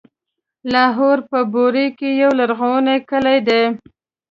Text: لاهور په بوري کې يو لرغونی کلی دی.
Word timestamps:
لاهور 0.73 1.17
په 1.31 1.39
بوري 1.53 1.87
کې 1.97 2.09
يو 2.21 2.31
لرغونی 2.39 2.97
کلی 3.09 3.37
دی. 3.47 3.63